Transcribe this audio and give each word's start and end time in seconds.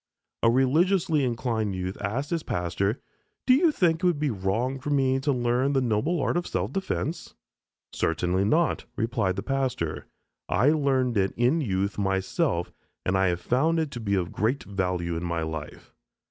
A 0.41 0.49
religiously 0.49 1.23
inclined 1.23 1.75
youth 1.75 1.95
asked 2.01 2.31
his 2.31 2.41
pastor, 2.41 2.99
"Do 3.45 3.53
you 3.53 3.71
think 3.71 3.97
it 3.97 4.03
would 4.03 4.17
be 4.17 4.31
wrong 4.31 4.79
for 4.79 4.89
me 4.89 5.19
to 5.19 5.31
learn 5.31 5.73
the 5.73 5.79
noble 5.81 6.19
art 6.19 6.37
of 6.37 6.47
self 6.47 6.73
defense?" 6.73 7.35
"Certainly 7.93 8.45
not," 8.45 8.85
replied 8.95 9.35
the 9.35 9.43
pastor, 9.43 10.07
"I 10.49 10.69
learned 10.71 11.17
it 11.17 11.33
in 11.37 11.61
youth 11.61 11.99
myself, 11.99 12.71
and 13.05 13.15
I 13.15 13.27
have 13.27 13.41
found 13.41 13.79
it 13.79 13.95
of 13.95 14.31
great 14.31 14.63
value 14.63 15.15
in 15.15 15.23
my 15.23 15.43
life." 15.43 15.93